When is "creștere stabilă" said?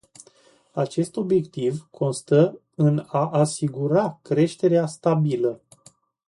4.21-5.61